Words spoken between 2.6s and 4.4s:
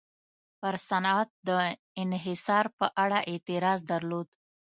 په اړه اعتراض درلود.